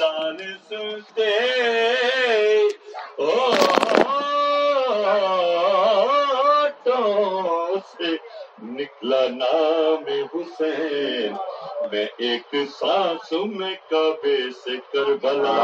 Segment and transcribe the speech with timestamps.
[0.00, 1.30] اذان سنتے
[3.18, 3.30] او
[7.88, 8.12] سے
[8.62, 11.32] نکلا نام حسین
[11.92, 15.56] میں ایک سانس میں کبے سے کربلا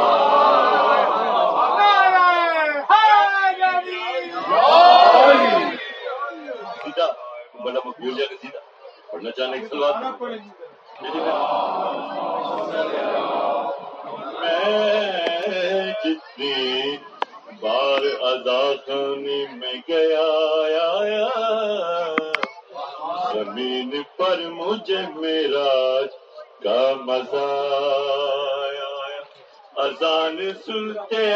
[6.83, 7.09] سیدھا
[7.65, 8.61] بڑا مقبول جا سیدھا
[9.13, 10.23] پڑھنا چاہنے کی سلوات
[14.45, 16.97] میں جتنی
[17.61, 20.27] بار ادا خانے میں گیا،
[20.89, 21.29] آیا
[23.35, 26.01] زمین پر مجھے میرا
[26.63, 27.47] کا مزہ
[28.65, 29.21] آیا۔
[29.77, 31.27] اذان سنتے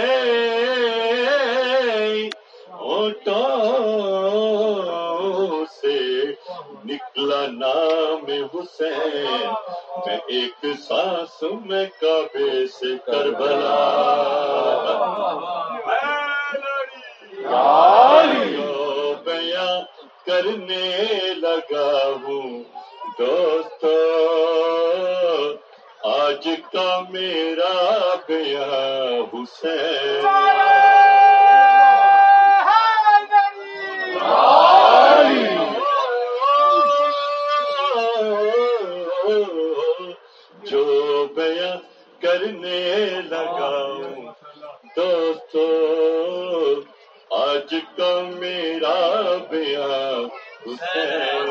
[2.70, 5.98] اونٹوں سے
[6.84, 9.55] نکلا نام حسین۔
[10.09, 13.79] میں ایک سانس میں کعبے سے کربلا۔
[18.50, 19.81] جو بیاں
[20.27, 22.62] کرنے لگا ہوں
[23.19, 23.97] دوستو۔
[26.05, 31.17] آج کا میرا بیاں حسین۔
[42.39, 44.33] کرنے لگا۔ ہوں
[44.97, 45.67] دوستو
[47.31, 50.20] آج کا میرا بیاں
[50.66, 51.48] حسین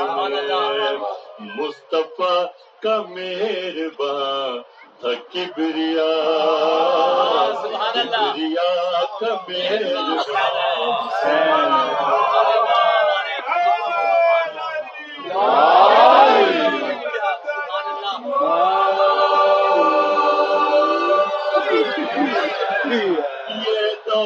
[1.40, 2.46] مصطفیٰ
[2.84, 4.62] کا مہربان
[5.02, 6.12] تھا کبریا۔
[7.94, 10.20] کبریا کا مہربان۔
[11.08, 12.67] حسین
[21.98, 24.22] یہ تو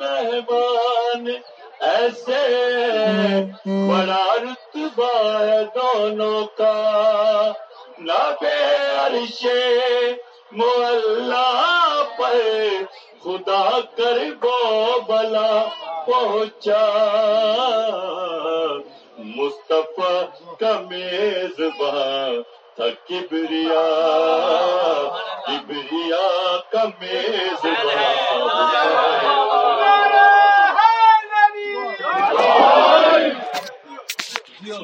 [0.00, 1.26] مہمان
[1.88, 2.44] ایسے
[3.66, 6.72] بڑا رتبہ ہے دونوں کا
[8.00, 8.56] نبے
[8.98, 9.44] عرش
[10.52, 11.50] مولا
[12.18, 12.36] پر
[13.22, 15.50] خدا کر گو بلا
[16.06, 16.82] پہنچا
[19.18, 20.22] مصطفیٰ
[20.60, 22.42] کا میزبان
[22.76, 23.84] تھا کبریا
[25.46, 26.84] کبریا کا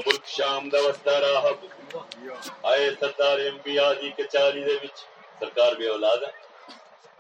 [0.07, 1.67] ملک شام دا وسدا راہب
[2.63, 4.99] آئے سردار انبیاء دی کچاری دے وچ۔
[5.41, 6.31] سرکار بے اولاد ہے۔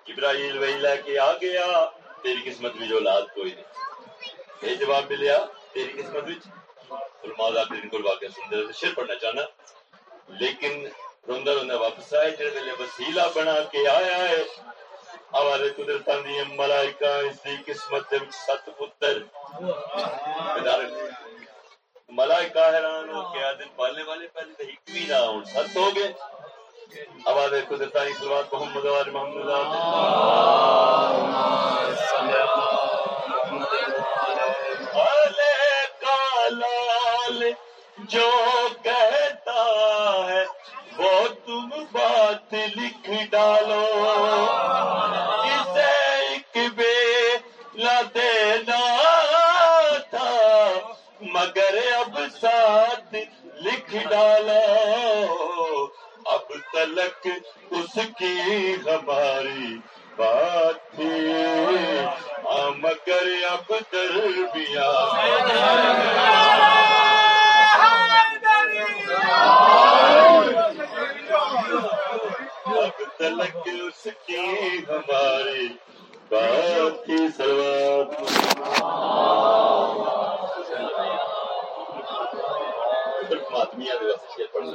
[0.06, 1.66] جبرائیل وہی لے کے آ گیا۔
[2.22, 3.68] تیری قسمت جو اولاد کوئی نہیں۔
[4.62, 5.38] یہ جواب ملیا
[5.72, 6.42] تیری قسمت وچ۔
[7.24, 9.42] علماء دا کو واقعہ سندر شعر پڑھنا چاہنا۔
[10.28, 10.88] لیکن
[11.28, 14.42] روندا روندا واپس آئے، جڑے ویلے وسیلہ بنا کے آیا ہے۔
[15.32, 19.16] ہمارے قدرت دی ملائکہ، اس دی قسمت دے وچ ست پتر۔
[22.08, 25.90] ملائکہ حیران ہو کے آدم پالنے والے پہلے تو ایک بھی نہ ہوں ست ہو
[25.96, 26.12] گئے۔
[27.26, 29.48] آواز قدرت کی سلوات محمد وال محمد
[36.00, 37.42] کالال
[37.98, 38.30] جو
[38.82, 40.21] کہتا ہے وہ تم
[41.92, 43.84] بات لکھ ڈالو۔
[45.44, 45.90] اسے
[46.28, 46.96] ایک بے
[47.74, 48.80] نہ دینا
[50.10, 50.30] تھا۔
[51.20, 53.14] مگر اب ساتھ
[53.44, 54.60] لکھ ڈالو۔
[56.24, 57.28] اب تلک
[57.70, 59.76] اس کی ہماری
[60.16, 61.10] بات تھی۔
[62.76, 64.90] مگر اب دربیا
[72.76, 74.36] اب تلک اس کی
[74.88, 75.66] ہماری
[76.28, 78.10] بات تھی سلوات۔
[83.52, 83.84] واسطے
[84.36, 84.66] شعر پڑھ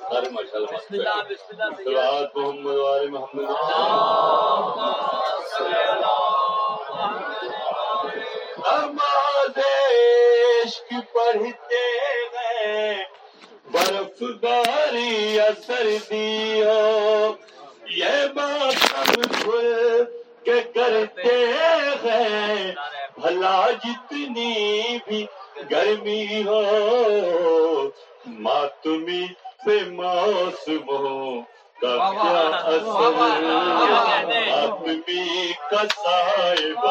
[0.00, 0.54] سارے محمد
[3.10, 3.50] محمد۔
[8.58, 11.82] نماز عشق پڑھتے
[12.34, 13.04] ہیں
[13.72, 17.32] برف باری یا سردی ہو
[17.96, 20.04] یہ کھل
[20.44, 21.36] کے کرتے
[22.02, 22.72] ہیں
[23.16, 25.24] بھلا جتنی بھی
[25.70, 26.60] گرمی ہو
[28.38, 29.24] ماتمی
[29.64, 31.40] سے موسم ہو
[31.80, 33.18] کا کیا اثر
[34.42, 36.84] ماتمی کا صاحب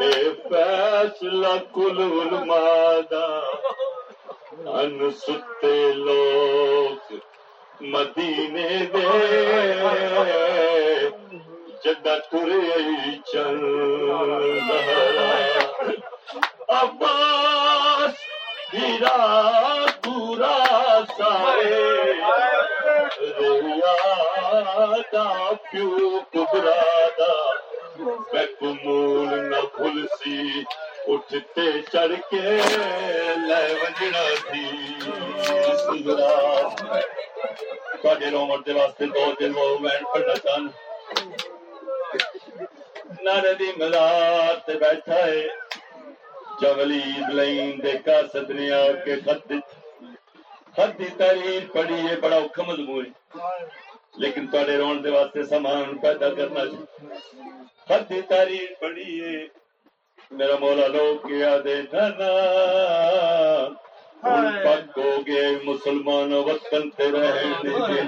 [0.00, 3.26] رب فیصلہ کل علماء دا
[4.80, 7.14] ان ستے لوگ
[7.80, 9.08] مدینے دے۔
[11.84, 13.60] جدہ ترے چل
[16.68, 18.23] عباس
[18.74, 19.16] ہیرا
[20.02, 20.56] پورا
[21.16, 21.82] سارے
[23.38, 23.94] ریا
[25.12, 25.26] دا
[25.70, 26.80] پیو کبرا
[27.18, 27.32] دا۔
[28.32, 30.62] میں کمول نہ بھول سی،
[31.12, 32.42] اٹھتے چڑھ کے
[33.48, 34.66] لے وجنا تھی۔
[38.00, 40.66] تھوڑے رومر دے واسطے دو دن وہ میں پڑھنا چاہن
[43.24, 45.63] نارے دی مزار تے بیٹھا ہے۔
[46.60, 49.52] جولید لین دے کا سدنے آ کے خط
[50.76, 53.04] خط دی تحریر پڑھی ہے بڑا اوکھا مضمون
[54.22, 56.84] لیکن تھوڑے رون دے واسطے سامان پیدا کرنا چاہیے۔
[57.88, 59.36] خط دی تحریر پڑھی ہے۔
[60.38, 62.32] میرا مولا لوگ کیا دے دھنا
[64.64, 68.00] پک ہو گئے مسلمان وطن تے رہنے دے۔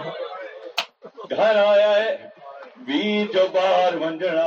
[1.37, 2.11] گھر آیا ہے
[2.87, 4.47] ویر جو بار منجنا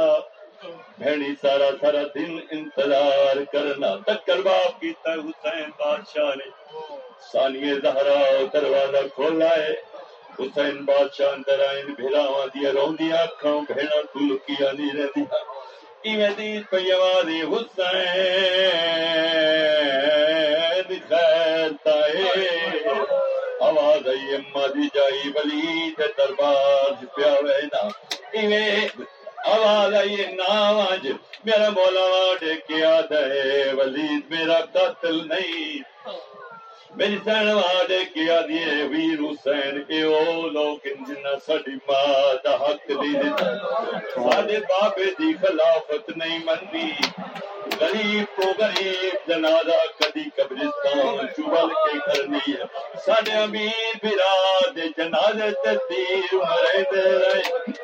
[0.98, 6.50] بھینی سارا سارا دن انتظار کرنا تکر باپ کیتا حسین بادشاہ نے۔
[7.32, 8.20] سانیے زہرا
[8.54, 9.74] دروازہ کھولا ہے۔
[10.40, 15.44] حسین بادشاہ اندر آئین بھیلاواں دیا روندیاں اکھاں بھیڑا تو تلکیاں نہیں رہندیاں
[16.02, 18.00] ایویں دی پیوادی حسین
[21.10, 22.24] خیر تائے۔
[23.60, 27.88] آواز آئی اما دی جائی ولی دے دربار پیا وینا۔
[28.32, 28.88] ایویں
[29.48, 31.08] آواز آئی نام اج
[31.46, 35.80] میرا مولا واڈے کیا دے ولید میرا قاتل نہیں۔
[36.98, 42.88] میری سین واڈے کیا دیے ویر حسین اے او لوگ جنہ ساڈی ماں دا حق
[43.02, 43.54] دی دتا
[44.14, 46.90] ساڈے بابے دی خلافت نہیں مندی
[47.82, 52.64] غریب کو غریب جنازہ کدی قبرستان چوبل کے کرنی ہے۔
[53.06, 54.34] ساڈے امیر بھرا
[54.76, 57.78] دے جنازے تے تیر مرے دے رہے۔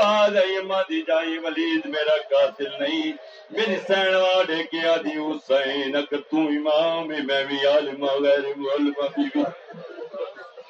[0.00, 3.12] آج آئی ماں دی جائی ولید، میرا قاتل نہیں۔
[3.50, 9.42] میری سین واڈے کیا دی حسین اگر تو امام میں بھی عالم غیر معلم بھی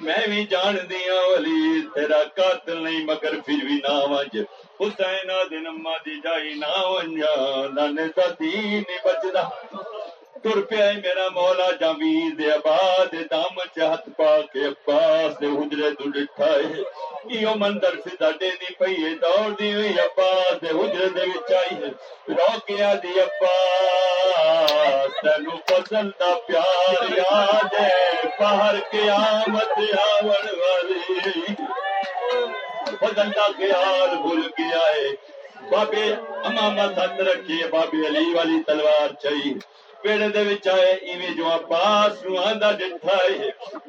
[0.00, 4.36] میں بھی جان دیا ولید، تیرا قاتل نہیں، مگر پھر بھی نام اج
[4.80, 7.34] حسین دن اما دی جائی نہ ونجا
[7.74, 9.44] نانے دا دین بچدا۔
[10.42, 16.08] تر پیا میرا مولا جاوید دے آباد دام چہت پا کے عباس دے حجرے تو
[16.10, 16.82] ڈٹھا ہے۔
[17.30, 17.94] ایو مندر
[18.40, 19.14] دی پئی ہے
[19.58, 20.72] دی ہوئی عباس دے
[21.08, 21.90] دے وچ آئی ہے
[22.30, 27.90] روکیا دی عباس تینو فضل دا پیار یاد ہے
[28.38, 31.54] باہر قیامت آون والی
[32.96, 35.10] فضل دا خیال بھول گیا ہے
[35.70, 36.06] بابے
[36.44, 39.54] امامت ہاتھ رکھیے بابے علی والی تلوار چاہیے
[40.02, 43.18] پیڑ دے وچ آئے، ایویں جو عباس نو آندا ڈٹھا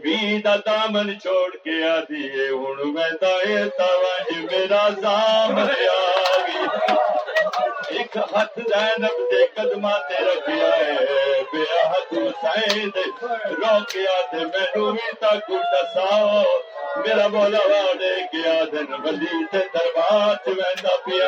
[0.03, 2.23] وی دا دامن چھوڑ کے آدھی
[2.59, 4.17] ہن تاواں
[4.49, 5.65] میرا زام آ
[6.47, 6.65] گئی
[7.97, 10.71] ایک ہاتھ زینب دے قدماں تے رکھیا
[11.51, 11.63] بے
[12.17, 12.89] حسین
[13.61, 16.43] روکیا تے مینوں وی دساؤ۔
[17.03, 21.27] میرا مولا واڑے گیا دن ولی تے دربار چ ویندا پیا۔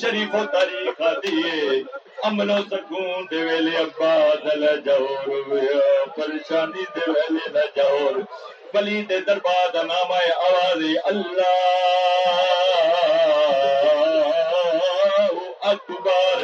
[0.00, 1.82] شریف و تاریخ دیے
[2.26, 4.12] امن و سکون دے ویلے ابا
[4.44, 5.26] دل جور
[6.16, 8.14] پریشانی دے ویلے نہ جور
[8.74, 11.50] ولی دے دربار دا نام ہے آواز اللہ
[15.72, 16.38] اکبر۔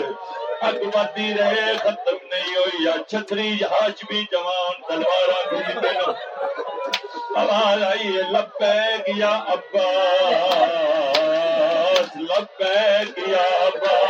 [0.69, 6.09] اکبر دی رہے ختم نہیں ہوئی یا چھتری ہاشمی جوان تلوارا بھی دینا
[7.43, 10.89] آواز آئی ہے لبے گیا عباس
[12.31, 12.81] لبے
[13.17, 14.08] گیا عباس۔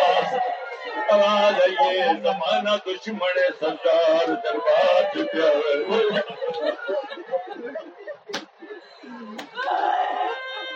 [1.11, 5.49] آواز آئی زمانہ دشمن سرکار دربار چکا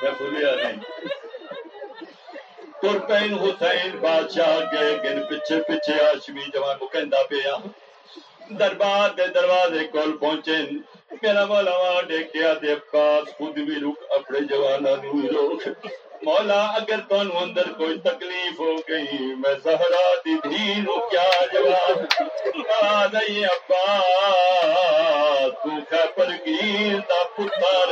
[0.02, 0.78] میں بھولیا نہیں
[2.82, 2.96] تر
[3.42, 7.56] حسین بادشاہ گئے گن پیچھے پیچھے آشمی جوان کو کہندا پیا
[8.58, 10.56] دربار دے دروازے کول پہنچے
[11.22, 15.68] میرا مولا وہاں دیکھیا دے پاس خود بھی رک اپنے جوانا نو روک
[16.24, 21.98] مولا، اگر تانوں اندر کوئی تکلیف ہو گئی، میں زہرا دی دھی نو کیا جواب؟
[22.82, 23.84] آ دئی ابا،
[25.62, 27.88] تو خیبر گیر دا پتر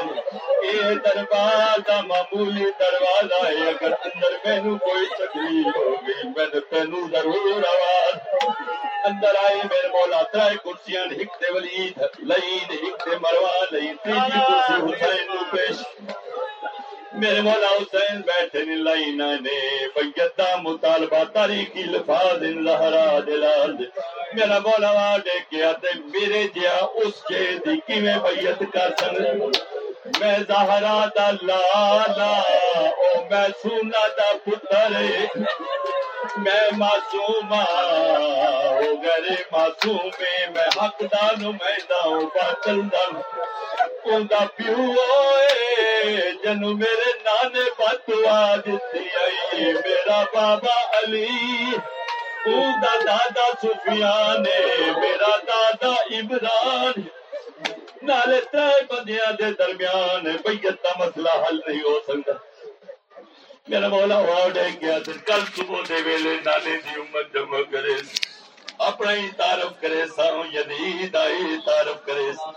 [0.63, 7.09] اے دربار دا معمولی دروازہ ہے۔ اگر اندر مینوں کوئی تکلیف ہو گئی، میں تینوں
[7.13, 8.17] ضرور آواز۔
[9.05, 14.41] اندر آئے میرے مولا، ترائے کرسیاں ہک دے ولید لئین ہک دے مروان، لئین تیجی
[14.49, 15.77] کرسی حسین نو پیش
[17.13, 19.59] میرے مولا حسین بیٹھے نہیں لائنا نے
[19.95, 23.75] بیت مطالبہ تاریخی لفاظ ان زہرا دلال
[24.35, 29.33] میرا مولا وا ڈیکیا تے میرے جیا اس کے دی کیویں بیت کر سکدے
[30.21, 32.33] میں زہرا دا لالا،
[32.99, 34.93] او میں سونا دا پتر۔
[36.37, 40.09] میں معصوم ہو گرے معصوم
[40.55, 43.05] میں حق دا نمائندہ ہوں باطل دا
[44.05, 51.29] اوندا پیو اے جنو میرے نانے بتوا دتی آئی میرا بابا علی۔
[52.47, 54.43] اوندا دادا سفیان
[55.01, 56.95] میرا دادا عمران۔
[58.03, 62.33] نالے ترے بندیاں دے درمیان بیت دا مسئلہ حل نہیں ہو سکتا۔
[63.69, 67.97] میرا مولا ہوا واڈے گیا تے کل صبح دے ویلے نانے دی امت جمع کرے۔
[68.89, 72.51] اپنا ہی تعارف کرے سا یزید آئی تعارف کرے۔ سا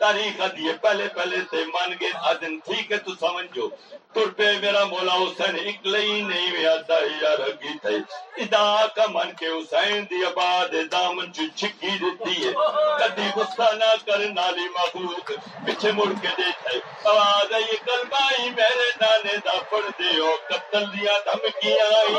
[0.00, 3.68] تاریخ دیے پہلے پہلے تے من گئے آدن۔ ٹھیک ہے، تو سمجھو۔
[4.14, 6.98] تر پہ میرا مولا حسین اکلئی نہیں میں آتا
[7.40, 7.96] رگی تھے۔
[8.42, 8.66] ادا
[8.96, 12.52] کا من کے حسین دی آباد دامن چ چھکی دیتی ہے۔
[13.00, 15.30] کدی غصہ نہ کر نالی مخلوق
[15.64, 16.78] پیچھے مڑ کے دیتے
[17.10, 22.14] آواز آئی کلمائی میرے نانے دا پڑ دے ہو۔ قتل دیا دھمکیاں آئی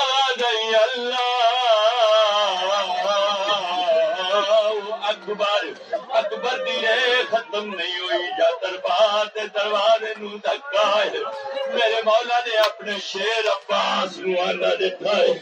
[0.00, 1.63] آواز آئی اللہ
[5.10, 5.62] اکبر
[6.18, 11.22] اکبر دی رے ختم نہیں ہوئی جا دربار تے دروازے نو دھکا ہے۔
[11.74, 15.32] میرے مولا نے اپنے شیر عباس نو آنا دیتا ہے۔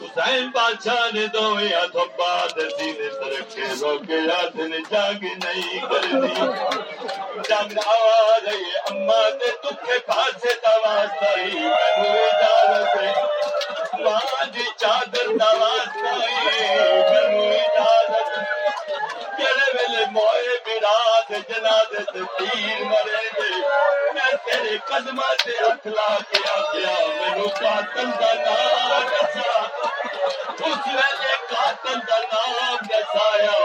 [0.00, 6.34] حسین بادشاہ نے دو ہاتھ باد سینے ترکے روکے ہاتھ نے جاگ نہیں کر کرنی
[7.48, 8.58] جنگ آواز ہے
[8.90, 12.96] اما تے دکھے پاسے دواستا ہی مینو اجازت
[13.98, 16.12] ہے ماں دی چادر دواستا
[19.38, 20.56] جڑے ویلے موئے
[22.84, 23.50] مرے دے
[24.14, 24.76] میں تیرے
[25.44, 29.56] تے ہاتھ لا کے آکھیا، مینوں قاتل دا نام دسا
[30.60, 33.56] اس ویلے قاتل دا نام دسایا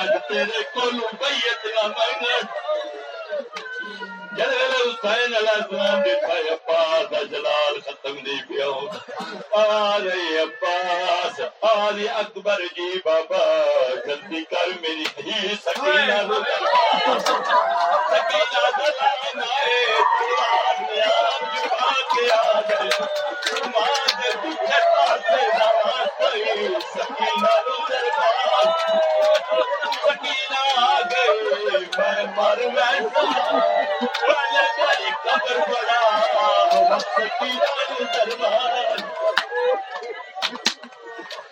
[0.00, 2.24] اج تیرے کولوں بیعت نہ منگ
[4.36, 8.41] جڑے ویلے حسین علیہ السلام دے جلال ختم نہیں
[8.92, 13.44] پیا آ رہے عباس آ رہے اکبر جی بابا
[14.06, 16.40] جلدی کر میری دھی سکینہ